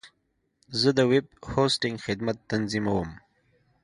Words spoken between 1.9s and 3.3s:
خدمت تنظیموم.